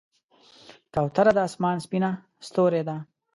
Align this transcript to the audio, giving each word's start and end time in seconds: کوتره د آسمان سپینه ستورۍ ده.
کوتره 0.93 1.31
د 1.35 1.39
آسمان 1.47 1.77
سپینه 1.85 2.11
ستورۍ 2.47 2.81
ده. 2.87 2.97